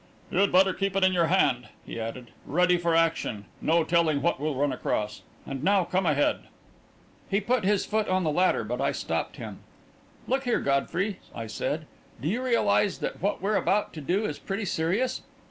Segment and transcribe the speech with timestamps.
[0.31, 3.45] "You'd better keep it in your hand," he added, "ready for action.
[3.61, 5.21] No telling what we'll run across.
[5.45, 6.45] And now come ahead."
[7.29, 9.59] He put his foot on the ladder, but I stopped him.
[10.27, 11.85] "Look here, Godfrey," I said,
[12.19, 15.21] "do you realise that what we're about to do is pretty serious?